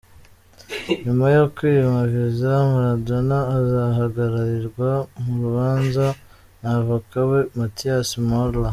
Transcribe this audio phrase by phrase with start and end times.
[1.03, 4.89] Nyuma yo kwimwa Visa, Maradona azahagararirwa
[5.23, 6.05] mu rubanza
[6.61, 8.69] na Avoka we, Matías Morla.